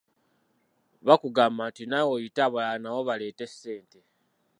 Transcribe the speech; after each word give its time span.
Bakugamba 1.07 1.63
nti 1.69 1.83
naawe 1.87 2.11
oyite 2.17 2.39
abalala 2.47 2.77
nabo 2.81 3.01
baleete 3.09 3.45
ssente. 3.51 3.99